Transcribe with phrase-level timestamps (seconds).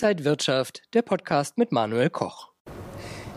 [0.00, 2.50] Inside Wirtschaft, der Podcast mit Manuel Koch.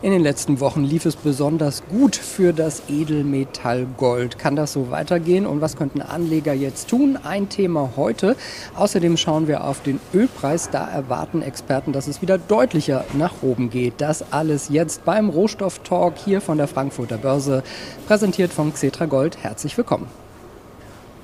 [0.00, 4.38] In den letzten Wochen lief es besonders gut für das Edelmetall Gold.
[4.38, 7.18] Kann das so weitergehen und was könnten Anleger jetzt tun?
[7.20, 8.36] Ein Thema heute.
[8.76, 10.70] Außerdem schauen wir auf den Ölpreis.
[10.70, 13.94] Da erwarten Experten, dass es wieder deutlicher nach oben geht.
[13.98, 17.64] Das alles jetzt beim Rohstofftalk hier von der Frankfurter Börse,
[18.06, 19.36] präsentiert von Xetra Gold.
[19.42, 20.06] Herzlich willkommen.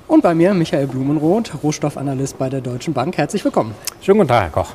[0.05, 3.15] Und bei mir Michael Blumenroth, Rohstoffanalyst bei der Deutschen Bank.
[3.15, 3.73] Herzlich willkommen.
[4.01, 4.73] Schönen guten Tag, Herr Koch.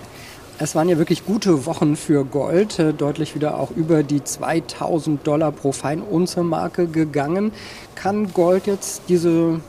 [0.57, 5.27] Es waren ja wirklich gute Wochen für Gold, äh, deutlich wieder auch über die 2000
[5.27, 7.51] Dollar pro Feinunze-Marke gegangen.
[7.97, 9.61] Kann Gold jetzt diese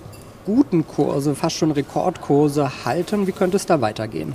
[0.46, 3.26] guten Kurse, fast schon Rekordkurse halten?
[3.26, 4.34] Wie könnte es da weitergehen?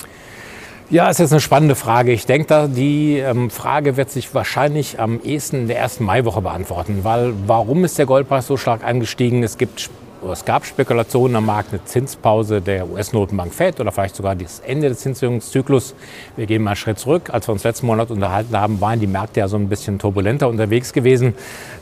[0.90, 2.10] Ja, ist eine spannende Frage.
[2.10, 7.04] Ich denke, die ähm, Frage wird sich wahrscheinlich am ehesten in der ersten Maiwoche beantworten,
[7.04, 9.44] weil warum ist der Goldpreis so stark angestiegen?
[9.44, 9.88] Es gibt
[10.28, 14.88] es gab Spekulationen am Markt, eine Zinspause der US-Notenbank Fed oder vielleicht sogar das Ende
[14.88, 15.94] des Zinserhöhungszyklus.
[16.36, 17.30] Wir gehen mal einen Schritt zurück.
[17.32, 20.48] Als wir uns letzten Monat unterhalten haben, waren die Märkte ja so ein bisschen turbulenter
[20.48, 21.34] unterwegs gewesen.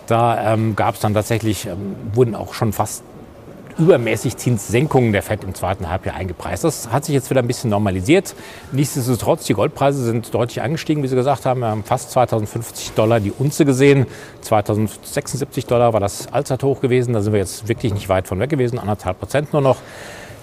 [0.06, 3.02] Da ähm, gab es dann tatsächlich, ähm, wurden auch schon fast
[3.78, 6.64] übermäßig Zinssenkungen der FED im zweiten Halbjahr eingepreist.
[6.64, 8.34] Das hat sich jetzt wieder ein bisschen normalisiert.
[8.72, 11.60] Nichtsdestotrotz, die Goldpreise sind deutlich angestiegen, wie Sie gesagt haben.
[11.60, 14.06] Wir haben fast 2050 Dollar die Unze gesehen.
[14.42, 17.12] 2076 Dollar war das Allzeithoch gewesen.
[17.12, 19.76] Da sind wir jetzt wirklich nicht weit von weg gewesen, anderthalb Prozent nur noch.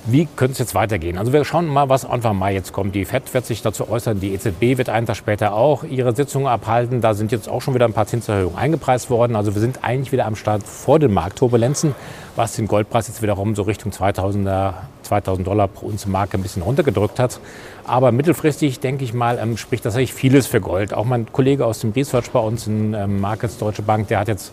[0.08, 1.18] Wie könnte es jetzt weitergehen?
[1.18, 2.94] Also wir schauen mal, was Anfang Mai jetzt kommt.
[2.94, 6.48] Die FED wird sich dazu äußern, die EZB wird einen Tag später auch ihre Sitzung
[6.48, 7.02] abhalten.
[7.02, 9.36] Da sind jetzt auch schon wieder ein paar Zinserhöhungen eingepreist worden.
[9.36, 11.96] Also wir sind eigentlich wieder am Start vor den Marktturbulenzen,
[12.36, 14.74] was den Goldpreis jetzt wiederum so Richtung 2000er,
[15.06, 17.40] 2000 Dollar pro Unze Marke ein bisschen runtergedrückt hat.
[17.86, 20.94] Aber mittelfristig, denke ich mal, ähm, spricht tatsächlich vieles für Gold.
[20.94, 24.28] Auch mein Kollege aus dem Research bei uns in ähm, Markets Deutsche Bank, der hat
[24.28, 24.52] jetzt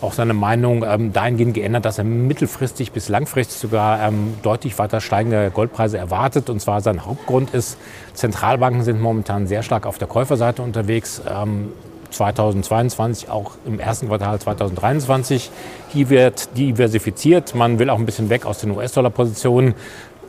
[0.00, 5.00] auch seine Meinung ähm, dahingehend geändert, dass er mittelfristig bis langfristig sogar ähm, deutlich weiter
[5.00, 6.48] steigende Goldpreise erwartet.
[6.48, 7.76] Und zwar sein Hauptgrund ist,
[8.14, 11.20] Zentralbanken sind momentan sehr stark auf der Käuferseite unterwegs.
[11.28, 11.72] Ähm,
[12.10, 15.50] 2022, auch im ersten Quartal 2023.
[15.88, 17.54] Hier wird diversifiziert.
[17.54, 19.74] Man will auch ein bisschen weg aus den US-Dollar-Positionen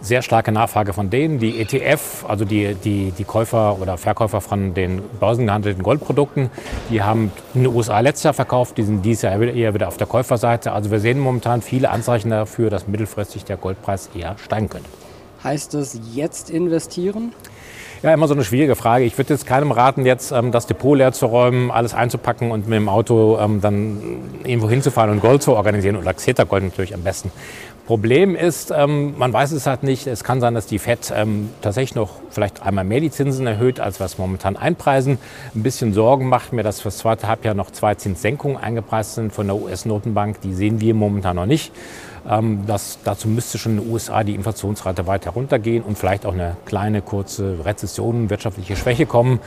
[0.01, 1.39] sehr starke Nachfrage von denen.
[1.39, 6.49] Die ETF, also die, die, die Käufer oder Verkäufer von den börsengehandelten Goldprodukten,
[6.89, 9.97] die haben in den USA letztes Jahr verkauft, die sind dieses Jahr eher wieder auf
[9.97, 10.71] der Käuferseite.
[10.71, 14.89] Also wir sehen momentan viele Anzeichen dafür, dass mittelfristig der Goldpreis eher steigen könnte.
[15.43, 17.33] Heißt das jetzt investieren?
[18.03, 19.05] Ja, immer so eine schwierige Frage.
[19.05, 22.67] Ich würde jetzt keinem raten, jetzt ähm, das Depot leer zu räumen, alles einzupacken und
[22.67, 24.01] mit dem Auto ähm, dann
[24.43, 27.31] irgendwo hinzufahren und Gold zu organisieren oder Xeta Gold natürlich am besten.
[27.91, 30.07] Problem ist, ähm, man weiß es halt nicht.
[30.07, 33.81] Es kann sein, dass die FED ähm, tatsächlich noch vielleicht einmal mehr die Zinsen erhöht,
[33.81, 35.17] als was momentan einpreisen.
[35.53, 39.33] Ein bisschen Sorgen macht mir, dass für das zweite Halbjahr noch zwei Zinssenkungen eingepreist sind
[39.33, 40.39] von der US-Notenbank.
[40.39, 41.73] Die sehen wir momentan noch nicht.
[42.29, 46.33] Ähm, das, dazu müsste schon in den USA die Inflationsrate weiter runtergehen und vielleicht auch
[46.33, 49.41] eine kleine, kurze Rezession, wirtschaftliche Schwäche kommen.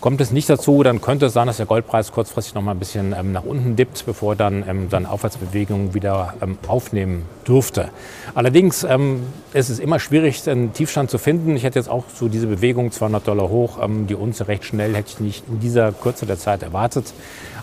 [0.00, 2.78] Kommt es nicht dazu, dann könnte es sein, dass der Goldpreis kurzfristig noch mal ein
[2.78, 7.90] bisschen ähm, nach unten dippt, bevor dann ähm, dann Aufwärtsbewegung wieder ähm, aufnehmen dürfte.
[8.34, 11.54] Allerdings ähm, ist es immer schwierig, einen Tiefstand zu finden.
[11.54, 14.94] Ich hätte jetzt auch so diese Bewegung 200 Dollar hoch, ähm, die Unze recht schnell
[14.94, 17.12] hätte ich nicht in dieser Kürze der Zeit erwartet.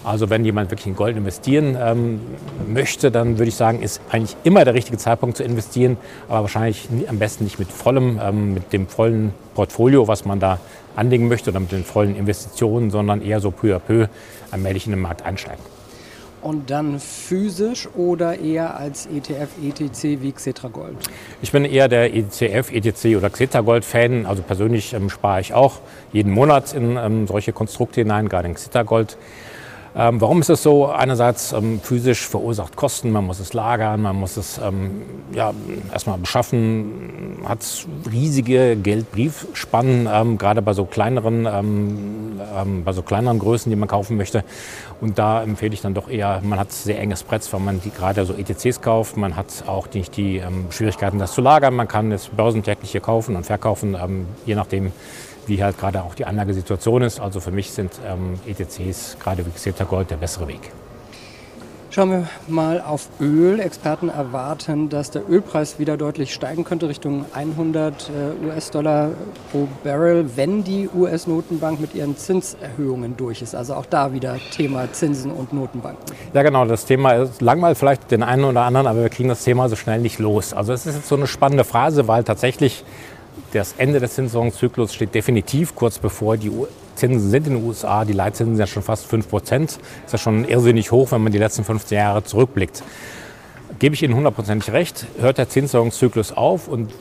[0.07, 2.21] Also wenn jemand wirklich in Gold investieren ähm,
[2.65, 5.97] möchte, dann würde ich sagen, ist eigentlich immer der richtige Zeitpunkt zu investieren,
[6.29, 10.59] aber wahrscheinlich am besten nicht mit vollem, ähm, mit dem vollen Portfolio, was man da
[10.95, 14.07] anlegen möchte oder mit den vollen Investitionen, sondern eher so peu à peu
[14.49, 15.61] allmählich in den Markt einsteigen.
[16.41, 20.95] Und dann physisch oder eher als ETF, ETC wie Xetra Gold?
[21.41, 24.25] Ich bin eher der ETF, ETC oder Xetra Gold Fan.
[24.25, 25.79] Also persönlich ähm, spare ich auch
[26.13, 29.17] jeden Monat in ähm, solche Konstrukte hinein, gerade in Xetra Gold.
[29.95, 30.87] Ähm, warum ist es so?
[30.87, 35.01] Einerseits ähm, physisch verursacht Kosten, man muss es lagern, man muss es ähm,
[35.33, 35.53] ja,
[35.91, 37.59] erstmal beschaffen, hat
[38.11, 43.87] riesige Geldbriefspannen, ähm, gerade bei so kleineren, ähm, ähm, bei so kleineren Größen, die man
[43.87, 44.43] kaufen möchte.
[44.99, 47.91] Und da empfehle ich dann doch eher, man hat sehr enges Brett, wenn man die,
[47.91, 49.17] gerade so ETCs kauft.
[49.17, 51.75] Man hat auch nicht die Schwierigkeiten, das zu lagern.
[51.75, 53.95] Man kann es börsentäglich hier kaufen und verkaufen,
[54.47, 54.91] je nachdem,
[55.47, 57.19] wie halt gerade auch die Anlagesituation ist.
[57.19, 60.71] Also für mich sind ähm, ETCs, gerade wie Xeta Gold, der bessere Weg.
[61.97, 63.59] Schauen wir mal auf Öl.
[63.59, 68.11] Experten erwarten, dass der Ölpreis wieder deutlich steigen könnte, Richtung 100
[68.43, 69.09] äh, US-Dollar
[69.51, 73.55] pro Barrel, wenn die US-Notenbank mit ihren Zinserhöhungen durch ist.
[73.55, 76.03] Also auch da wieder Thema Zinsen und Notenbanken.
[76.33, 76.65] Ja, genau.
[76.65, 79.75] Das Thema ist langweilig vielleicht den einen oder anderen, aber wir kriegen das Thema so
[79.75, 80.53] schnell nicht los.
[80.53, 82.83] Also es ist jetzt so eine spannende Phase, weil tatsächlich
[83.53, 86.51] das Ende des Zinsungszyklus steht definitiv kurz bevor die
[86.95, 88.05] Zinsen sind in den USA.
[88.05, 89.79] Die Leitzinsen sind ja schon fast 5 Prozent.
[90.05, 92.83] Ist ja schon irrsinnig hoch, wenn man die letzten 15 Jahre zurückblickt.
[93.79, 96.91] Gebe ich Ihnen hundertprozentig recht, hört der Zinsungszyklus auf und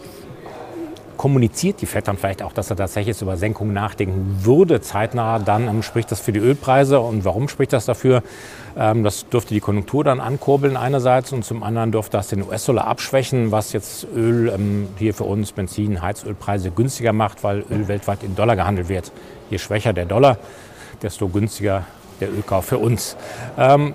[1.16, 5.68] kommuniziert die FED dann vielleicht auch, dass er tatsächlich über Senkungen nachdenken würde, zeitnah, dann
[5.68, 7.00] ähm, spricht das für die Ölpreise.
[7.00, 8.22] Und warum spricht das dafür?
[8.76, 12.86] Ähm, das dürfte die Konjunktur dann ankurbeln einerseits und zum anderen dürfte das den US-Dollar
[12.86, 18.22] abschwächen, was jetzt Öl ähm, hier für uns, Benzin, Heizölpreise günstiger macht, weil Öl weltweit
[18.22, 19.12] in Dollar gehandelt wird.
[19.50, 20.38] Je schwächer der Dollar,
[21.02, 21.84] desto günstiger
[22.20, 23.16] der Ölkauf für uns.
[23.58, 23.94] Ähm,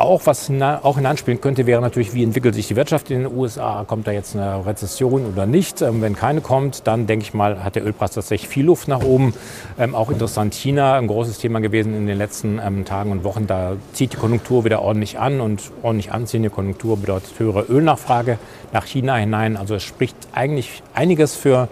[0.00, 3.84] auch was auch hineinspielen könnte, wäre natürlich, wie entwickelt sich die Wirtschaft in den USA?
[3.86, 5.82] Kommt da jetzt eine Rezession oder nicht?
[5.82, 9.02] Ähm, wenn keine kommt, dann denke ich mal, hat der Ölpreis tatsächlich viel Luft nach
[9.02, 9.34] oben.
[9.78, 13.46] Ähm, auch interessant China, ein großes Thema gewesen in den letzten ähm, Tagen und Wochen.
[13.46, 18.38] Da zieht die Konjunktur wieder ordentlich an und ordentlich anziehende Konjunktur bedeutet höhere Ölnachfrage
[18.72, 19.58] nach China hinein.
[19.58, 21.68] Also es spricht eigentlich einiges für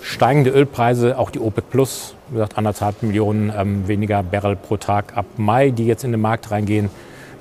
[0.00, 5.16] steigende Ölpreise, auch die OPEC Plus, wie gesagt, anderthalb Millionen ähm, weniger Barrel pro Tag
[5.16, 6.88] ab Mai, die jetzt in den Markt reingehen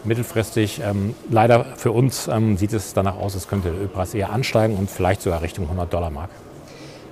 [0.06, 0.81] mittelfristig.
[0.84, 4.75] Ähm, leider für uns ähm, sieht es danach aus, als könnte der Ölpreis eher ansteigen
[4.75, 6.30] und vielleicht sogar Richtung 100 Dollar Mark.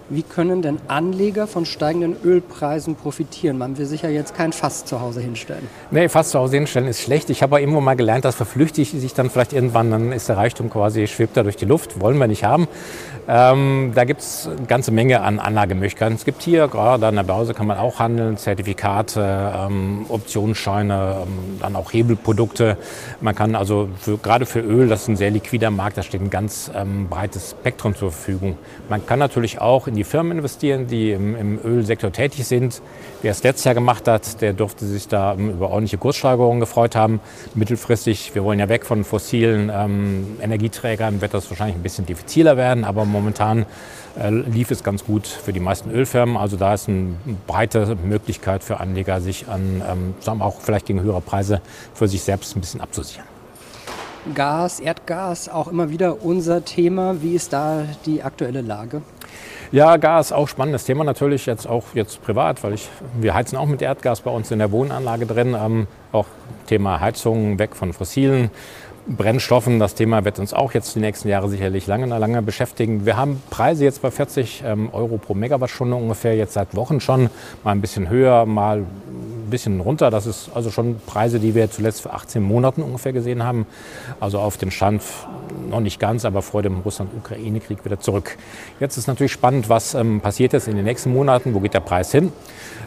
[0.09, 3.57] Wie können denn Anleger von steigenden Ölpreisen profitieren?
[3.57, 5.67] Man will sicher jetzt kein Fass zu Hause hinstellen.
[5.91, 7.29] Nee, Fass zu Hause hinstellen ist schlecht.
[7.29, 10.37] Ich habe aber irgendwo mal gelernt, dass verflüchtigt sich dann vielleicht irgendwann, dann ist der
[10.37, 12.01] Reichtum quasi, schwebt da durch die Luft.
[12.01, 12.67] Wollen wir nicht haben.
[13.25, 16.15] Ähm, da gibt es eine ganze Menge an Anlagemöglichkeiten.
[16.15, 21.59] Es gibt hier, gerade an der Börse kann man auch handeln, Zertifikate, ähm, Optionsscheine, ähm,
[21.61, 22.77] dann auch Hebelprodukte.
[23.21, 26.21] Man kann also für, gerade für Öl, das ist ein sehr liquider Markt, da steht
[26.21, 28.57] ein ganz ähm, breites Spektrum zur Verfügung.
[28.89, 32.81] Man kann natürlich auch in die Firmen investieren, die im, im Ölsektor tätig sind.
[33.21, 36.97] Wer es letztes Jahr gemacht hat, der durfte sich da ähm, über ordentliche Kurssteigerungen gefreut
[36.97, 37.21] haben.
[37.55, 42.57] Mittelfristig, wir wollen ja weg von fossilen ähm, Energieträgern, wird das wahrscheinlich ein bisschen diffiziler
[42.57, 43.65] werden, aber momentan
[44.19, 46.35] äh, lief es ganz gut für die meisten Ölfirmen.
[46.35, 47.15] Also da ist eine
[47.47, 51.61] breite Möglichkeit für Anleger, sich an, ähm, auch vielleicht gegen höhere Preise
[51.93, 53.25] für sich selbst ein bisschen abzusichern.
[54.35, 57.21] Gas, Erdgas, auch immer wieder unser Thema.
[57.21, 59.01] Wie ist da die aktuelle Lage?
[59.71, 62.89] Ja, Gas, auch spannendes Thema natürlich, jetzt auch jetzt privat, weil ich,
[63.19, 65.57] wir heizen auch mit Erdgas bei uns in der Wohnanlage drin.
[65.59, 66.27] Ähm, auch
[66.67, 68.51] Thema Heizung weg von fossilen
[69.07, 69.79] Brennstoffen.
[69.79, 73.05] Das Thema wird uns auch jetzt die nächsten Jahre sicherlich lange, lange beschäftigen.
[73.05, 77.29] Wir haben Preise jetzt bei 40 ähm, Euro pro Megawattstunde ungefähr, jetzt seit Wochen schon.
[77.63, 78.85] Mal ein bisschen höher, mal
[79.53, 80.09] bisschen runter.
[80.09, 83.67] Das ist also schon Preise, die wir zuletzt für 18 Monaten ungefähr gesehen haben.
[84.19, 85.03] Also auf den Stand
[85.69, 88.37] noch nicht ganz, aber vor dem Russland-Ukraine-Krieg wieder zurück.
[88.79, 91.53] Jetzt ist natürlich spannend, was ähm, passiert jetzt in den nächsten Monaten.
[91.53, 92.31] Wo geht der Preis hin?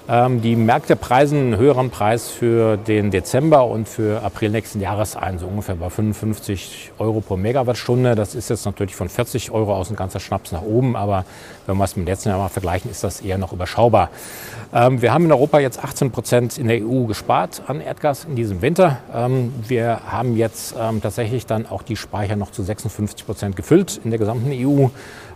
[0.09, 5.17] Ähm, die Märkte preisen einen höheren Preis für den Dezember und für April nächsten Jahres
[5.17, 8.15] ein, so ungefähr bei 55 Euro pro Megawattstunde.
[8.15, 11.25] Das ist jetzt natürlich von 40 Euro aus ein ganzer Schnaps nach oben, aber
[11.67, 14.11] wenn wir es mit dem letzten Jahr mal vergleichen, ist das eher noch überschaubar.
[14.73, 18.37] Ähm, wir haben in Europa jetzt 18 Prozent in der EU gespart an Erdgas in
[18.37, 18.99] diesem Winter.
[19.15, 24.11] Ähm, wir haben jetzt tatsächlich dann auch die Speicher noch zu 56 Prozent gefüllt in
[24.11, 24.89] der gesamten EU,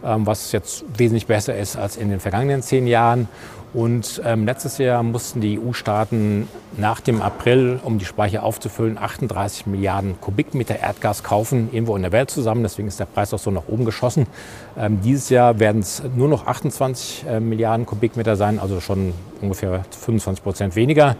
[0.03, 3.29] was jetzt wesentlich besser ist als in den vergangenen zehn Jahren.
[3.73, 9.67] Und ähm, letztes Jahr mussten die EU-Staaten nach dem April, um die Speicher aufzufüllen, 38
[9.67, 12.65] Milliarden Kubikmeter Erdgas kaufen, irgendwo in der Welt zusammen.
[12.65, 14.27] Deswegen ist der Preis auch so nach oben geschossen.
[14.77, 19.85] Ähm, dieses Jahr werden es nur noch 28 äh, Milliarden Kubikmeter sein, also schon ungefähr
[19.91, 21.17] 25 Prozent weniger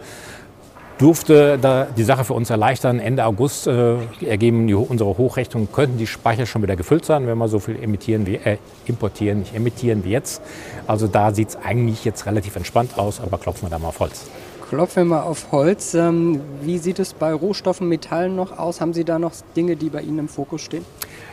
[1.01, 2.99] durfte da die Sache für uns erleichtern.
[2.99, 7.37] Ende August äh, ergeben die, unsere Hochrechnungen, könnten die Speicher schon wieder gefüllt sein, wenn
[7.37, 10.41] wir so viel emittieren wie, äh, importieren, nicht emittieren wie jetzt.
[10.85, 13.99] Also da sieht es eigentlich jetzt relativ entspannt aus, aber klopfen wir da mal auf
[13.99, 14.27] Holz.
[14.69, 15.95] Klopfen wir mal auf Holz.
[15.95, 18.79] Ähm, wie sieht es bei Rohstoffen, Metallen noch aus?
[18.79, 20.85] Haben Sie da noch Dinge, die bei Ihnen im Fokus stehen?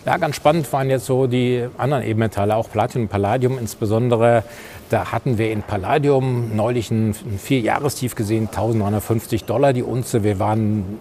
[0.06, 4.44] Ja, ganz spannend waren jetzt so die anderen Edelmetalle, auch Platin und Palladium insbesondere.
[4.90, 10.24] Da hatten wir in Palladium neulich ein, ein Vierjahrestief gesehen, 1950 Dollar die Unze.
[10.24, 10.98] Wir waren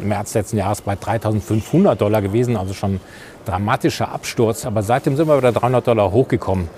[0.00, 3.00] im März letzten Jahres bei 3500 Dollar gewesen, also schon
[3.46, 4.66] dramatischer Absturz.
[4.66, 6.68] Aber seitdem sind wir wieder 300 Dollar hochgekommen.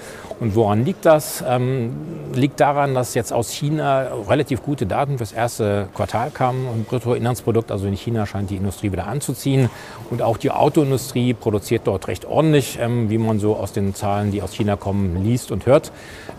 [0.43, 1.45] Und woran liegt das?
[1.47, 1.93] Ähm,
[2.35, 7.71] liegt daran, dass jetzt aus China relativ gute Daten fürs erste Quartal kamen und Bruttoinlandsprodukt,
[7.71, 9.71] also in China scheint die Industrie wieder anzuziehen.
[10.11, 14.31] Und auch die Autoindustrie produziert dort recht ordentlich, ähm, wie man so aus den Zahlen,
[14.31, 15.91] die aus China kommen, liest und hört.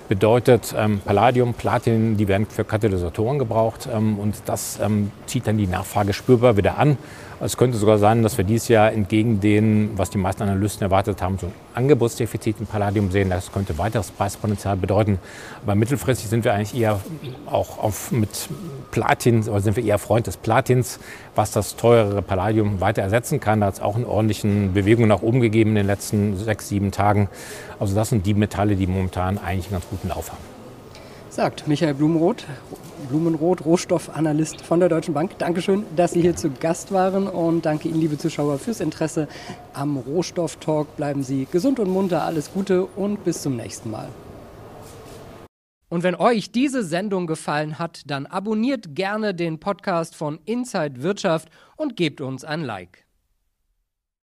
[0.07, 5.57] Bedeutet ähm, Palladium, Platin, die werden für Katalysatoren gebraucht ähm, und das ähm, zieht dann
[5.57, 6.98] die Nachfrage spürbar wieder an.
[7.45, 11.22] Es könnte sogar sein, dass wir dieses Jahr entgegen dem, was die meisten Analysten erwartet
[11.22, 13.29] haben, so ein Angebotsdefizit im Palladium sehen.
[13.29, 15.19] Das könnte weiteres Preispotenzial bedeuten.
[15.63, 17.01] Aber mittelfristig sind wir eigentlich eher
[17.45, 18.29] auch auf, mit
[18.91, 21.00] Platin, oder sind wir eher Freund des Platins,
[21.36, 23.60] was das teurere Palladium weiter ersetzen kann.
[23.60, 24.48] Da hat es auch eine ordentliche
[24.93, 27.27] Bewegung nach oben gegeben in den letzten sechs, sieben Tagen.
[27.79, 30.43] Also das sind die Metalle, die momentan eigentlich einen ganz guten Lauf haben.
[31.31, 32.45] Sagt Michael Blumenroth,
[33.09, 35.39] Blumenroth, Rohstoffanalyst von der Deutschen Bank.
[35.39, 39.27] Dankeschön, dass Sie hier zu Gast waren und danke Ihnen, liebe Zuschauer, fürs Interesse
[39.73, 40.95] am Rohstofftalk.
[40.95, 44.09] Bleiben Sie gesund und munter, alles Gute und bis zum nächsten Mal.
[45.89, 51.50] Und wenn euch diese Sendung gefallen hat, dann abonniert gerne den Podcast von Inside Wirtschaft
[51.77, 53.02] und gebt uns ein Like.